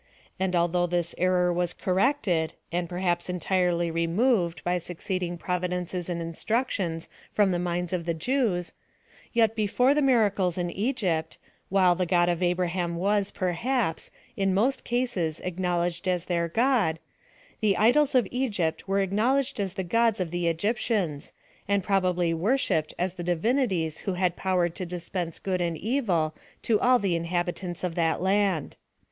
And 0.39 0.55
although 0.55 0.87
this 0.87 1.13
error 1.19 1.53
was 1.53 1.73
corrected, 1.75 2.53
and 2.71 2.89
perhaps 2.89 3.29
entirely 3.29 3.91
re 3.91 4.07
moved, 4.07 4.63
by 4.63 4.79
succeeding 4.79 5.37
providences 5.37 6.09
and 6.09 6.19
instructions, 6.19 7.07
from 7.31 7.51
the 7.51 7.59
minds 7.59 7.93
of 7.93 8.05
the 8.05 8.15
Jev/s; 8.15 8.73
yet, 9.31 9.55
before 9.55 9.93
the 9.93 10.01
mira 10.01 10.31
cles 10.31 10.57
in 10.57 10.71
Egypt, 10.71 11.37
while 11.69 11.93
the 11.93 12.07
God 12.07 12.29
of 12.29 12.41
Abraham 12.41 12.95
was, 12.95 13.29
per 13.29 13.51
haps, 13.51 14.09
in 14.35 14.55
most 14.55 14.83
cases 14.83 15.39
acknowledged 15.41 16.07
as 16.07 16.25
their 16.25 16.47
God, 16.47 16.97
the 17.59 17.77
idols 17.77 18.15
of 18.15 18.27
Egypt 18.31 18.87
were 18.87 19.01
acknowledged 19.01 19.59
as 19.59 19.75
the 19.75 19.83
gods 19.83 20.19
of 20.19 20.31
the 20.31 20.47
Egyptians, 20.47 21.31
and 21.67 21.83
probably 21.83 22.33
worshipped 22.33 22.95
as 22.97 23.13
the 23.13 23.23
di 23.23 23.35
vinities 23.35 23.99
who 23.99 24.13
had 24.13 24.35
power 24.35 24.67
to 24.67 24.83
dispense 24.83 25.37
good 25.37 25.61
and 25.61 25.77
evil 25.77 26.33
to 26.63 26.79
all 26.79 26.97
the 26.97 27.15
inhabitants 27.15 27.83
of 27.83 27.93
that 27.93 28.19
land. 28.19 28.77